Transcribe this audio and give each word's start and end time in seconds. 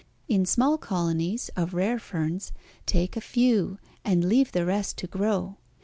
In 0.27 0.47
small 0.47 0.79
colonies 0.79 1.51
of 1.55 1.75
rare 1.75 1.99
ferns 1.99 2.51
take 2.87 3.15
a 3.15 3.21
few 3.21 3.77
and 4.03 4.25
leave 4.25 4.51
the 4.51 4.65
rest 4.65 4.97
to 4.97 5.05
grow. 5.05 5.57